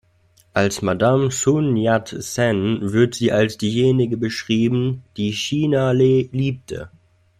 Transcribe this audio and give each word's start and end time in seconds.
Als 0.55 0.81
Madame 0.81 1.29
Sun 1.29 1.77
Yat-sen 1.77 2.91
wird 2.91 3.13
sie 3.13 3.31
als 3.31 3.59
diejenige 3.59 4.17
beschrieben, 4.17 5.03
„die 5.15 5.31
China 5.31 5.91
liebte“. 5.91 6.89